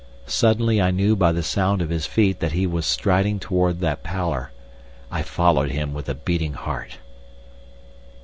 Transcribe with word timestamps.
Suddenly 0.25 0.81
I 0.81 0.89
knew 0.89 1.15
by 1.15 1.31
the 1.31 1.43
sound 1.43 1.79
of 1.79 1.91
his 1.91 2.07
feet 2.07 2.39
that 2.39 2.53
he 2.53 2.65
was 2.65 2.87
striding 2.87 3.39
towards 3.39 3.81
that 3.81 4.01
pallor. 4.01 4.51
I 5.11 5.21
followed 5.21 5.69
him 5.69 5.93
with 5.93 6.09
a 6.09 6.15
beating 6.15 6.53
heart. 6.53 6.97